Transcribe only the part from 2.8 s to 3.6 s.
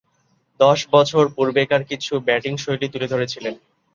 তুলে ধরেছিলেন।